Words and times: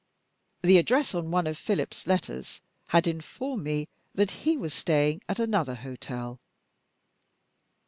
The 0.63 0.79
address 0.79 1.13
on 1.13 1.29
one 1.29 1.45
of 1.45 1.59
Philip's 1.59 2.07
letters 2.07 2.59
had 2.87 3.05
informed 3.05 3.63
me 3.63 3.87
that 4.15 4.31
he 4.31 4.57
was 4.57 4.73
staying 4.73 5.21
at 5.29 5.37
another 5.37 5.75
hotel. 5.75 6.39